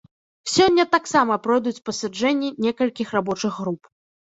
[0.53, 3.81] Сёння таксама пройдуць пасяджэнні некалькіх рабочых груп.